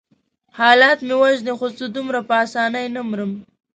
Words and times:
حالات 0.59 0.99
مې 1.07 1.15
وژني 1.21 1.53
خو 1.59 1.65
زه 1.77 1.85
دومره 1.95 2.19
په 2.27 2.33
آسانۍ 2.43 2.85
نه 2.95 3.01
مرم. 3.09 3.31